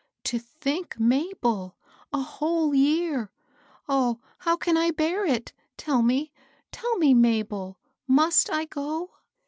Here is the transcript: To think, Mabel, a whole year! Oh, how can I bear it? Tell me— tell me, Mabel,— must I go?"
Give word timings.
To 0.23 0.39
think, 0.39 0.99
Mabel, 0.99 1.77
a 2.11 2.19
whole 2.21 2.73
year! 2.73 3.29
Oh, 3.87 4.19
how 4.39 4.57
can 4.57 4.75
I 4.75 4.89
bear 4.89 5.25
it? 5.27 5.53
Tell 5.77 6.01
me— 6.01 6.31
tell 6.71 6.97
me, 6.97 7.13
Mabel,— 7.13 7.77
must 8.07 8.49
I 8.51 8.65
go?" 8.65 9.11